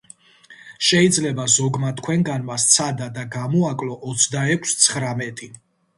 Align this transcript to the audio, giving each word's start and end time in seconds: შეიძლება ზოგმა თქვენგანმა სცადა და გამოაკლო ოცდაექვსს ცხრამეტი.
შეიძლება 0.87 1.43
ზოგმა 1.57 1.91
თქვენგანმა 1.99 2.57
სცადა 2.63 3.11
და 3.19 3.27
გამოაკლო 3.39 3.99
ოცდაექვსს 4.13 4.85
ცხრამეტი. 4.87 5.53